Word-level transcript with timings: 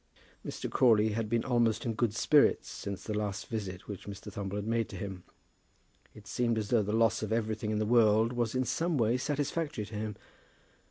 Mr. 0.43 0.67
Crawley 0.67 1.09
had 1.09 1.29
been 1.29 1.43
almost 1.45 1.85
in 1.85 1.93
good 1.93 2.11
spirits 2.15 2.67
since 2.71 3.03
the 3.03 3.13
last 3.13 3.45
visit 3.45 3.87
which 3.87 4.07
Mr. 4.07 4.31
Thumble 4.31 4.55
had 4.55 4.65
made 4.65 4.89
to 4.89 4.95
him. 4.95 5.23
It 6.15 6.25
seemed 6.25 6.57
as 6.57 6.69
though 6.69 6.81
the 6.81 6.91
loss 6.91 7.21
of 7.21 7.31
everything 7.31 7.69
in 7.69 7.77
the 7.77 7.85
world 7.85 8.33
was 8.33 8.55
in 8.55 8.63
some 8.65 8.97
way 8.97 9.15
satisfactory 9.17 9.85
to 9.85 9.93
him. 9.95 10.15